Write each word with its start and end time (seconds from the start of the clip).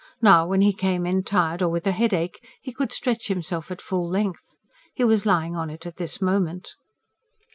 Now, 0.19 0.47
when 0.47 0.61
he 0.61 0.73
came 0.73 1.05
in 1.05 1.21
tired 1.21 1.61
or 1.61 1.69
with 1.69 1.85
a 1.85 1.91
headache, 1.91 2.43
he 2.59 2.73
could 2.73 2.91
stretch 2.91 3.27
himself 3.27 3.69
at 3.69 3.81
full 3.83 4.09
length. 4.09 4.57
He 4.95 5.03
was 5.03 5.27
lying 5.27 5.55
on 5.55 5.69
it 5.69 5.85
at 5.85 5.97
this 5.97 6.19
moment. 6.19 6.73